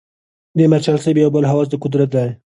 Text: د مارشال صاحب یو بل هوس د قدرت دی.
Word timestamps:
د 0.57 0.59
مارشال 0.71 0.97
صاحب 1.03 1.17
یو 1.19 1.33
بل 1.35 1.43
هوس 1.51 1.67
د 1.69 1.75
قدرت 1.83 2.09
دی. 2.15 2.29